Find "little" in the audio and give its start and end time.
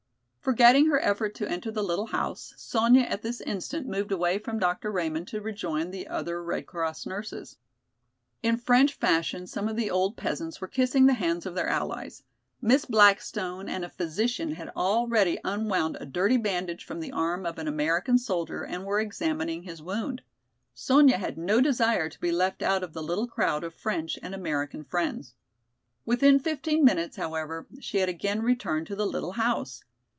1.83-2.07, 23.03-23.27, 29.05-29.33